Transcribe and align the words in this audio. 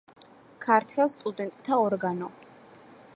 ქართველ 0.65 1.11
სტუდენტთა 1.17 1.79
ორგანო. 1.85 2.31